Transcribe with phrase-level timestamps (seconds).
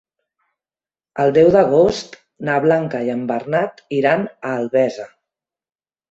[1.23, 2.15] El deu d'agost
[2.49, 5.07] na Blanca i en Bernat iran a Albesa.